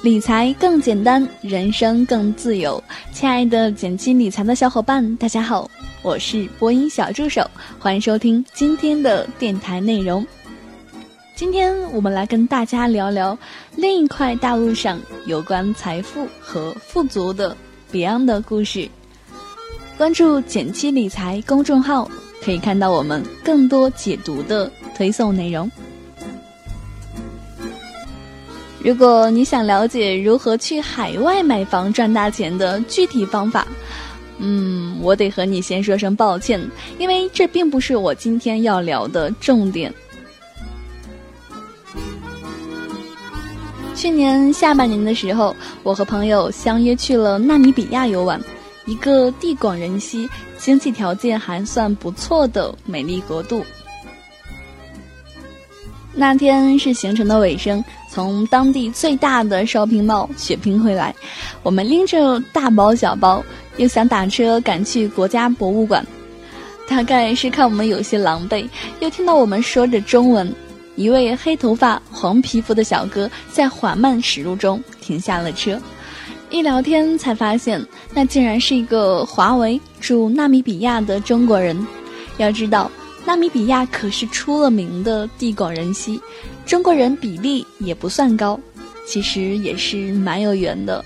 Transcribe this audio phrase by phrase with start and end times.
[0.00, 2.82] 理财更简单，人生更自由。
[3.12, 5.68] 亲爱的简七理财的小伙伴，大家好，
[6.02, 7.44] 我是播音小助手，
[7.80, 10.24] 欢迎收听今天的电台内容。
[11.34, 13.36] 今天我们来跟大家聊聊
[13.74, 17.56] 另一块大陆上有关财富和富足的
[17.92, 18.88] Beyond 的故事。
[19.96, 22.08] 关注简七理财公众号，
[22.40, 25.68] 可以看到我们更多解读的推送内容。
[28.82, 33.66] 如果你想了解如何去海外买房赚大钱的具体方法，
[34.38, 36.60] 嗯，我得和你先说声抱歉，
[36.98, 39.92] 因为这并不是我今天要聊的重点。
[43.96, 48.40] 去年下半年的时候，我和朋友相约去了纳米比亚游玩，
[48.86, 53.64] 一个地广人稀、经济条件还算不错的美丽国度。
[56.14, 57.84] 那天是行程的尾声，
[58.18, 61.14] 从当地最大的 shopping mall 血拼回来，
[61.62, 63.40] 我们拎着大包小包，
[63.76, 66.04] 又想打车赶去国家博物馆。
[66.88, 70.52] 大概是看我们有些狼狈，又听到我们说着中文，
[70.96, 75.80] 一位黑头发、黄皮肤的小哥在缓慢驶入中停下了车。
[76.50, 77.80] 一聊天才发现，
[78.12, 81.86] 那竟然是一个华为驻纳米比亚的中国人。
[82.38, 82.90] 要知道。
[83.28, 86.18] 纳米比亚可是出了名的地广人稀，
[86.64, 88.58] 中国人比例也不算高，
[89.06, 91.04] 其实也是蛮有缘的。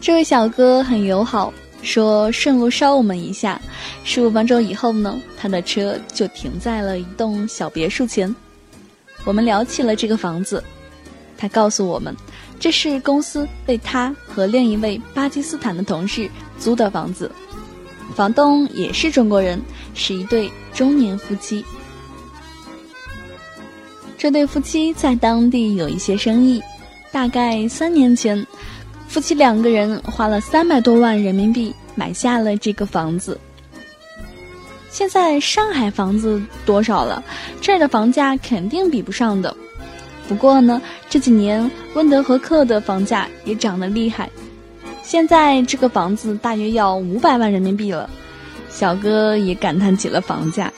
[0.00, 3.60] 这位小哥很友好，说顺路捎我们一下。
[4.04, 8.34] 十五分钟以后呢，他的车就停在了一栋小别墅前。
[9.26, 10.64] 我们聊起了这个房子，
[11.36, 12.16] 他告诉我们，
[12.58, 16.26] 这是公司为他和另一位巴基斯坦的同事
[16.58, 17.30] 租的房子。
[18.14, 19.60] 房东也是中国人，
[19.94, 21.64] 是一对中年夫妻。
[24.16, 26.62] 这对夫妻在当地有一些生意，
[27.12, 28.46] 大概三年前，
[29.06, 33.38] 夫妻两个人花了三百多万人民币买下了这个房子。
[34.90, 37.22] 现在上海房子多少了？
[37.60, 39.54] 这儿的房价肯定比不上的。
[40.26, 40.80] 不过呢，
[41.10, 44.30] 这几年温德和克的房价也涨得厉害。
[45.06, 48.10] 现在这个房子大约要五百万人民币了，
[48.68, 50.70] 小哥也感叹起了房价。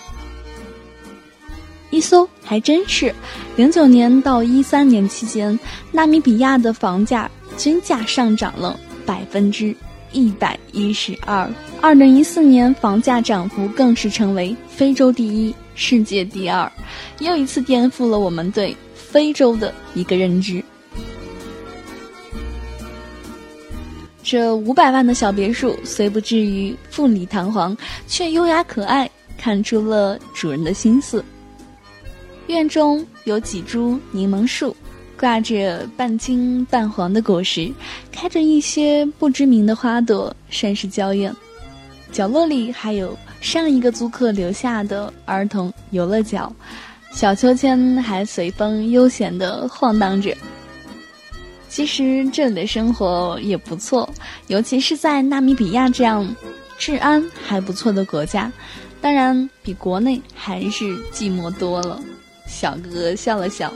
[1.89, 3.15] 一搜还真是，
[3.57, 5.59] 零九年到一三年期间，
[5.91, 9.75] 纳米比亚的房价均价上涨了百分之
[10.13, 11.51] 一百一十二。
[11.81, 16.71] 二零一四年房价涨幅更是成为非洲第一、世界第二，
[17.21, 20.63] 又一次颠覆了我们对非洲的一个认知。
[24.31, 27.75] 这五百万的小别墅虽不至于富丽堂皇，
[28.07, 31.25] 却优雅可爱，看出了主人的心思。
[32.47, 34.77] 院中有几株柠檬树，
[35.19, 37.73] 挂着半青半黄的果实，
[38.13, 41.35] 开着一些不知名的花朵，甚是娇艳。
[42.13, 46.55] 角落里还有上一个租客留下的儿童游乐角，
[47.13, 50.37] 小秋千还随风悠闲地晃荡着。
[51.69, 54.09] 其实这里的生活也不错，
[54.47, 56.35] 尤其是在纳米比亚这样
[56.79, 58.51] 治安还不错的国家，
[59.01, 62.01] 当然比国内还是寂寞多了。
[62.47, 63.73] 小哥笑了笑，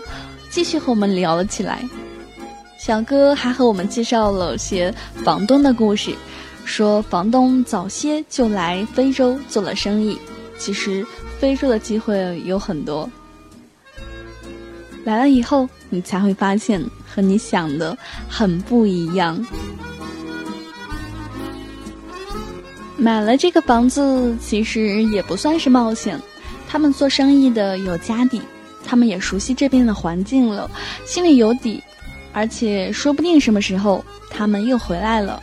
[0.50, 1.86] 继续和我们聊了起来。
[2.78, 4.92] 小哥还和我们介绍了些
[5.22, 6.14] 房东的故事，
[6.64, 10.18] 说房东早些就来非洲做了生意，
[10.58, 11.06] 其实
[11.38, 13.08] 非洲的机会有很多。
[15.04, 16.82] 来了以后，你才会发现。
[17.12, 17.96] 和你想的
[18.28, 19.44] 很不一样。
[22.96, 26.18] 买了这个房子，其实也不算是冒险。
[26.68, 28.40] 他们做生意的有家底，
[28.84, 30.70] 他们也熟悉这边的环境了，
[31.04, 31.82] 心里有底。
[32.32, 35.42] 而且说不定什么时候他们又回来了。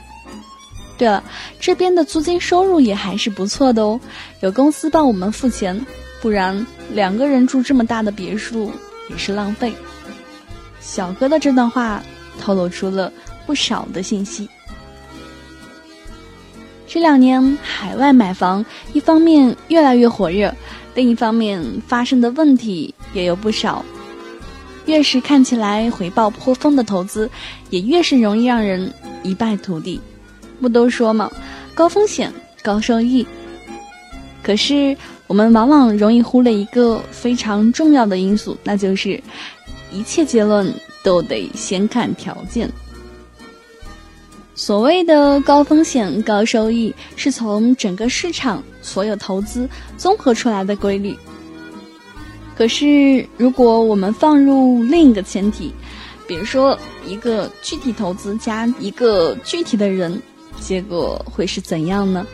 [0.97, 1.23] 对了，
[1.59, 3.99] 这边的租金收入也还是不错的哦，
[4.41, 5.85] 有公司帮我们付钱，
[6.19, 8.71] 不然两个人住这么大的别墅
[9.09, 9.71] 也是浪费。
[10.79, 12.01] 小哥的这段话
[12.39, 13.11] 透露出了
[13.45, 14.47] 不少的信息。
[16.87, 20.51] 这两年海外买房，一方面越来越火热，
[20.95, 23.85] 另一方面发生的问题也有不少。
[24.85, 27.29] 越是看起来回报颇丰的投资，
[27.69, 28.91] 也越是容易让人
[29.21, 30.01] 一败涂地。
[30.59, 31.31] 不都说吗？
[31.75, 32.33] 高风险
[32.63, 33.25] 高收益。
[34.41, 34.97] 可是
[35.27, 39.21] 我们往往容易忽略一个非常重要的因素，那就是。
[39.91, 42.69] 一切结论都得先看条件。
[44.55, 51.15] 所谓的高风险高收益，是从整个市场所有投资综合出来的规律。
[52.57, 55.73] 可是，如果我们放入另一个前提，
[56.27, 60.21] 比如说一个具体投资加一个具体的人，
[60.59, 62.27] 结果会是怎样呢？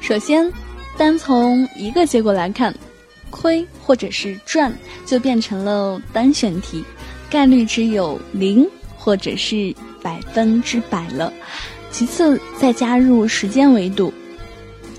[0.00, 0.52] 首先，
[0.98, 2.74] 单从一个结果来看，
[3.30, 4.72] 亏或者是赚
[5.06, 6.84] 就变成了单选题，
[7.30, 11.32] 概率只有零或者是百分之百了。
[11.90, 14.12] 其次，再加入时间维度。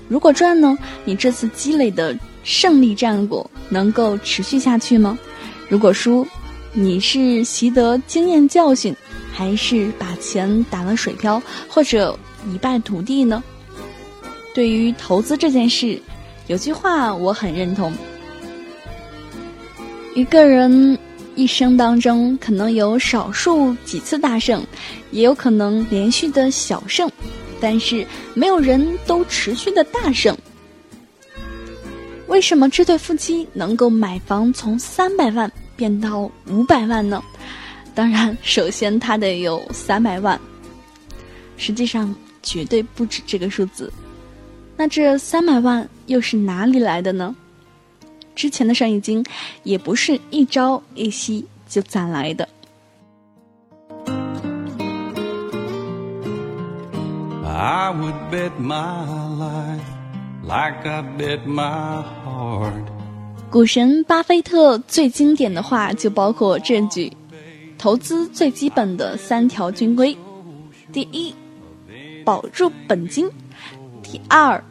[0.08, 2.14] 如果赚呢，你这次积累的
[2.44, 5.18] 胜利战果能够持续下去吗？
[5.68, 6.26] 如果输，
[6.74, 8.94] 你是习得经验教训，
[9.32, 12.18] 还是把钱打了水漂，或者
[12.52, 13.42] 一败涂地呢？
[14.54, 15.98] 对于投资这件事，
[16.46, 17.90] 有句话我很认同：
[20.14, 20.98] 一个人
[21.36, 24.62] 一生当中可能有少数几次大胜，
[25.10, 27.10] 也有可能连续的小胜。
[27.58, 30.36] 但是没有人都持续的大胜。
[32.26, 37.22] 为什么这对夫妻能够买房从三百万变到五百万呢？
[37.94, 40.38] 当然，首先他得有三百万，
[41.56, 43.90] 实际上绝对不止这个数字。
[44.76, 47.34] 那这三百万又是哪里来的呢？
[48.34, 49.24] 之前的生意经
[49.62, 52.48] 也不是一朝一夕就攒来的。
[57.44, 59.06] I would bet my
[59.38, 59.80] life
[60.42, 62.84] like I bet my heart。
[63.50, 67.12] 股神巴菲特最经典的话就包括这句：
[67.78, 70.16] 投资最基本的三条军规，
[70.92, 71.34] 第一，
[72.24, 73.28] 保住本金；
[74.02, 74.64] 第二，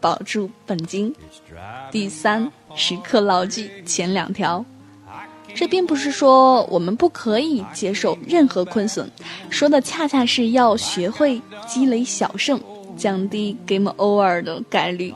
[0.00, 1.12] 保住本金；
[1.90, 4.64] 第三，时刻牢记前两条。
[5.54, 9.08] 这并不是说我们不可以接受任何亏损，
[9.48, 12.60] 说的恰恰是要学会积累小胜，
[12.94, 15.14] 降低 game over 的概率。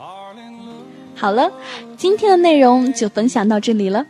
[1.14, 1.52] 好了，
[1.98, 4.06] 今天的内容就分享到这里了。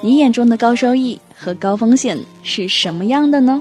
[0.00, 3.60] 你眼中的高收益和高风险是什么样的呢？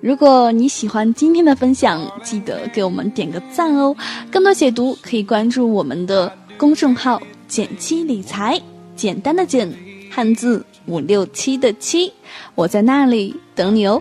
[0.00, 3.96] 如果你喜欢今天的分享，记得给我们点个赞哦。
[4.30, 8.60] 更多解读可以关注我们的公众号“减七理财”，
[8.96, 9.72] 简单的简，
[10.10, 10.64] 汉字。
[10.86, 12.12] 五六七的七，
[12.54, 14.00] 我在那里等你哦。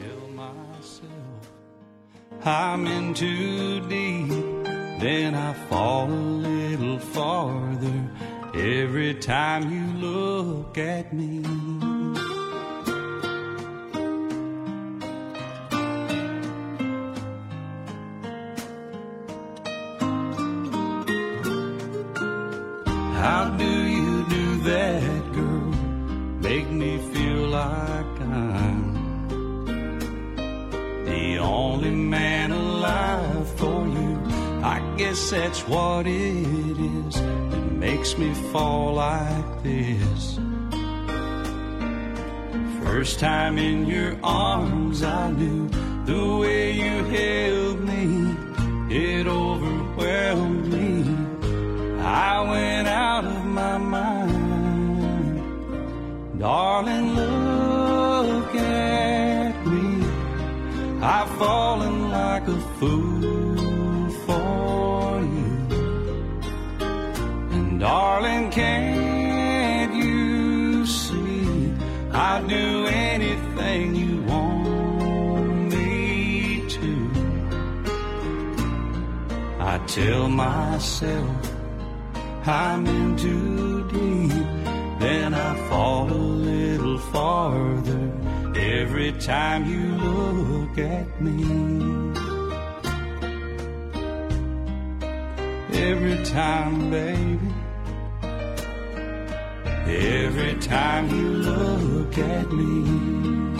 [2.43, 4.29] I'm in too deep,
[4.99, 7.89] then I fall a little farther
[8.53, 11.41] every time you look at me.
[23.27, 25.65] How do you do that, girl?
[26.47, 28.93] make me feel like I'm
[31.05, 34.13] the only man alive for you.
[34.61, 40.37] I guess that's what it is that makes me fall like this.
[42.83, 45.67] First time in your arms, I knew
[46.05, 48.05] the way you held me,
[48.95, 51.04] it overwhelmed me.
[52.05, 55.39] I went out of my mind.
[56.39, 60.05] Darling, look at me.
[61.01, 65.51] I've fallen like a fool for you.
[67.55, 71.73] And darling, can't you see
[72.11, 77.09] I'd do anything you want me to?
[79.59, 81.54] I tell myself
[82.47, 84.65] I'm in too deep
[84.99, 88.11] then I fall a little farther
[88.55, 91.43] every time you look at me.
[95.73, 97.53] Every time, baby.
[99.85, 103.54] Every time you look at me.